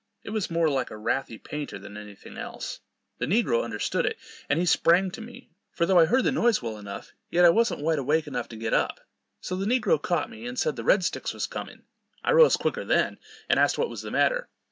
[0.23, 2.79] It was more like a wrathy painter than any thing else.
[3.19, 4.17] The negro understood it,
[4.49, 7.49] and he sprang to me; for tho' I heard the noise well enough, yet I
[7.51, 9.01] wasn't wide awake enough to get up.
[9.41, 11.83] So the negro caught me, and said the red sticks was coming.
[12.23, 14.49] I rose quicker then, and asked what was the matter?